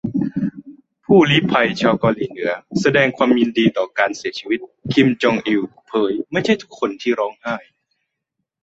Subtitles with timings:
[1.05, 1.67] ผู้ลี้ภัย"
[1.99, 2.51] เกาหลีเหนือ"
[2.81, 4.59] แสดงความยินดีต่อการเสียชีวิต"
[4.93, 7.55] คิม จอง อิล" เผย"ไม่ใช่ทุกคนที่ร้องไห้"